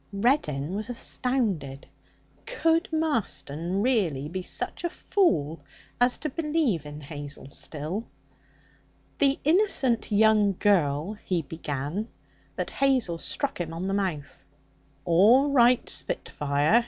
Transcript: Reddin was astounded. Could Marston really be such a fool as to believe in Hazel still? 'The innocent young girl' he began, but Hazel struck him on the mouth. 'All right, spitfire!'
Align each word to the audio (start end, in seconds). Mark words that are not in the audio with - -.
Reddin 0.13 0.73
was 0.73 0.89
astounded. 0.89 1.85
Could 2.47 2.91
Marston 2.91 3.83
really 3.83 4.27
be 4.29 4.41
such 4.41 4.83
a 4.83 4.89
fool 4.89 5.61
as 5.99 6.17
to 6.17 6.29
believe 6.29 6.87
in 6.87 7.01
Hazel 7.01 7.49
still? 7.51 8.05
'The 9.19 9.37
innocent 9.43 10.11
young 10.11 10.55
girl' 10.57 11.13
he 11.23 11.43
began, 11.43 12.07
but 12.55 12.71
Hazel 12.71 13.19
struck 13.19 13.61
him 13.61 13.75
on 13.75 13.85
the 13.85 13.93
mouth. 13.93 14.43
'All 15.05 15.51
right, 15.51 15.87
spitfire!' 15.87 16.79